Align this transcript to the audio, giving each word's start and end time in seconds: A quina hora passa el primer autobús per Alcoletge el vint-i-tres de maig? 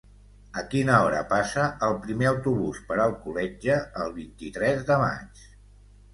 A 0.59 0.61
quina 0.69 0.95
hora 1.09 1.19
passa 1.33 1.65
el 1.87 1.93
primer 2.05 2.31
autobús 2.31 2.81
per 2.89 2.99
Alcoletge 3.05 3.77
el 4.07 4.11
vint-i-tres 4.19 4.83
de 4.91 5.01
maig? 5.05 5.47